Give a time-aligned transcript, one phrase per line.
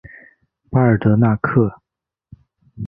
[0.71, 1.71] 巴尔德纳克。